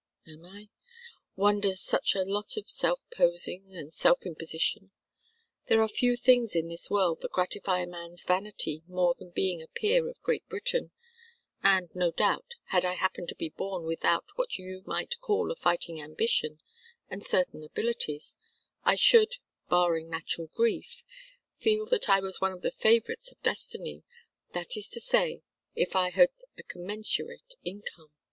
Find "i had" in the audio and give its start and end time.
25.95-26.31